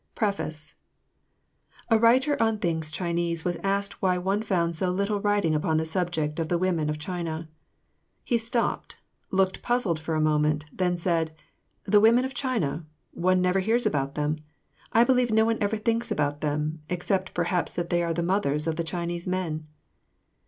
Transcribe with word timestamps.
Preface_. 0.15 0.73
A 1.91 1.99
writer 1.99 2.35
on 2.41 2.57
things 2.57 2.89
Chinese 2.89 3.45
was 3.45 3.57
asked 3.57 4.01
why 4.01 4.17
one 4.17 4.41
found 4.41 4.75
so 4.75 4.89
little 4.89 5.21
writing 5.21 5.53
upon 5.53 5.77
the 5.77 5.85
subject 5.85 6.39
of 6.39 6.47
the 6.49 6.57
women 6.57 6.89
of 6.89 6.97
China. 6.97 7.47
He 8.23 8.39
stopped, 8.39 8.95
looked 9.29 9.61
puzzled 9.61 9.99
for 9.99 10.15
a 10.15 10.19
moment, 10.19 10.65
then 10.75 10.97
said, 10.97 11.35
"The 11.83 11.99
woman 12.01 12.25
of 12.25 12.33
China! 12.33 12.83
One 13.11 13.43
never 13.43 13.59
hears 13.59 13.85
about 13.85 14.15
them. 14.15 14.39
I 14.91 15.03
believe 15.03 15.29
no 15.29 15.45
one 15.45 15.59
ever 15.61 15.77
thinks 15.77 16.09
about 16.09 16.41
them, 16.41 16.81
except 16.89 17.35
perhaps 17.35 17.75
that 17.75 17.91
they 17.91 18.01
are 18.01 18.11
the 18.11 18.23
mothers 18.23 18.65
of 18.65 18.77
the 18.77 18.83
Chinese 18.83 19.27
men!" 19.27 19.67